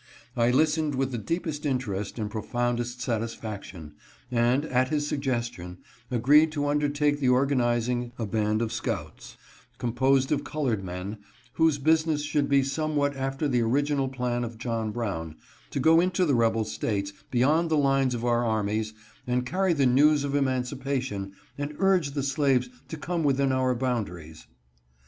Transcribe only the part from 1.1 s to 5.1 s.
th&J deepest interest and profoundest satisfaction, and, at his